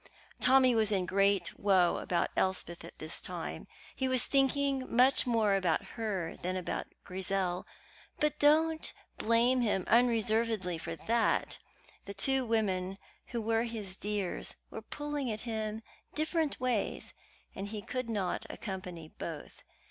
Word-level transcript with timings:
Tommy 0.39 0.73
was 0.73 0.91
in 0.91 1.05
great 1.05 1.59
woe 1.59 1.97
about 1.97 2.31
Elspeth 2.35 2.83
at 2.83 2.97
this 2.97 3.21
time. 3.21 3.67
He 3.95 4.07
was 4.07 4.23
thinking 4.23 4.87
much 4.91 5.27
more 5.27 5.53
about 5.53 5.83
her 5.91 6.35
than 6.37 6.55
about 6.55 6.87
Grizel; 7.03 7.67
but 8.19 8.39
do 8.39 8.71
not 8.71 8.93
blame 9.19 9.61
him 9.61 9.83
unreservedly 9.87 10.79
for 10.79 10.95
that: 10.95 11.59
the 12.05 12.15
two 12.15 12.43
women 12.43 12.97
who 13.27 13.39
were 13.43 13.65
his 13.65 13.95
dears 13.95 14.55
were 14.71 14.81
pulling 14.81 15.27
him 15.27 15.83
different 16.15 16.59
ways, 16.59 17.13
and 17.53 17.67
he 17.67 17.83
could 17.83 18.09
not 18.09 18.47
accompany 18.49 19.07
both. 19.09 19.61